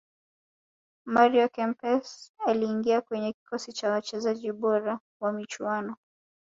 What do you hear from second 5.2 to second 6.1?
wa michuano